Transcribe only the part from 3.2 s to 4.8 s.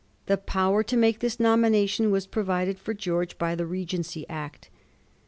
by the Regency Act.